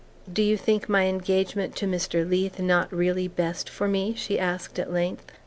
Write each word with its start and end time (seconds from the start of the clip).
"Do 0.33 0.41
you 0.41 0.57
think 0.57 0.89
my 0.89 1.03
engagement 1.03 1.75
to 1.75 1.85
Mr. 1.85 2.27
Leath 2.27 2.57
not 2.57 2.91
really 2.91 3.27
best 3.27 3.69
for 3.69 3.87
me?" 3.87 4.15
she 4.15 4.39
asked 4.39 4.79
at 4.79 4.91
length. 4.91 5.31